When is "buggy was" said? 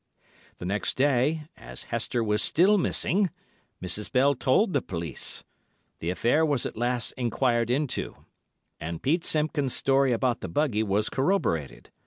10.49-11.07